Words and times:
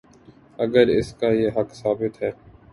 اگراس 0.59 1.13
کا 1.19 1.27
یہ 1.31 1.49
حق 1.57 1.69
ثابت 1.75 2.13
ہے۔ 2.23 2.31